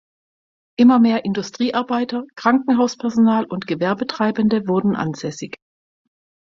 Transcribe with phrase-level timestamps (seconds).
[0.79, 5.59] Immer mehr Industriearbeiter, Krankenhauspersonal und Gewerbetreibende wurden ansässig.